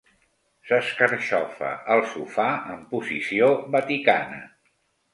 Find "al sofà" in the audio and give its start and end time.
1.97-2.49